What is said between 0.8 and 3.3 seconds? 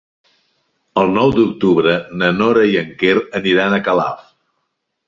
El nou d'octubre na Nora i en Quer